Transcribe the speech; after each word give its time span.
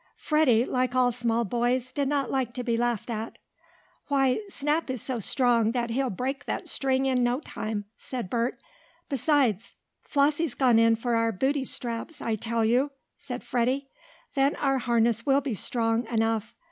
Freddie, 0.17 0.65
like 0.65 0.95
all 0.95 1.11
small 1.11 1.45
boys, 1.45 1.93
did 1.93 2.07
not 2.07 2.31
like 2.31 2.55
to 2.55 2.63
be 2.63 2.75
laughed 2.75 3.11
at. 3.11 3.37
"Why, 4.07 4.41
Snap 4.49 4.89
is 4.89 4.99
so 4.99 5.19
strong 5.19 5.73
that 5.73 5.91
he'll 5.91 6.09
break 6.09 6.45
that 6.45 6.67
string 6.67 7.05
in 7.05 7.23
no 7.23 7.39
time," 7.39 7.85
said 7.99 8.27
Bert. 8.27 8.59
"Besides" 9.09 9.75
"Flossie's 10.01 10.55
gone 10.55 10.79
in 10.79 10.95
for 10.95 11.13
our 11.15 11.31
booty 11.31 11.65
straps, 11.65 12.19
I 12.19 12.33
tell 12.33 12.65
you!" 12.65 12.89
said 13.19 13.43
Freddie. 13.43 13.89
"Then 14.33 14.55
our 14.55 14.79
harness 14.79 15.23
will 15.27 15.39
be 15.41 15.53
strong 15.53 16.07
enough. 16.07 16.55